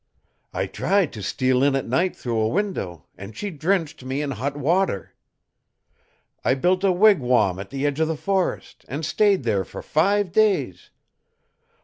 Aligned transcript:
I 0.51 0.65
tried 0.65 1.13
to 1.13 1.21
steal 1.21 1.61
in 1.61 1.75
at 1.75 1.85
night 1.87 2.15
through 2.15 2.39
a 2.39 2.47
window, 2.47 3.05
and 3.19 3.37
she 3.37 3.51
drenched 3.51 4.03
me 4.03 4.23
in 4.23 4.31
hot 4.31 4.57
water. 4.57 5.13
I 6.43 6.55
built 6.55 6.83
a 6.83 6.91
wigwam 6.91 7.59
at 7.59 7.69
the 7.69 7.85
edge 7.85 7.99
of 7.99 8.07
the 8.07 8.17
forest, 8.17 8.83
and 8.87 9.05
stayed 9.05 9.43
there 9.43 9.63
for 9.63 9.83
five 9.83 10.31
days. 10.31 10.89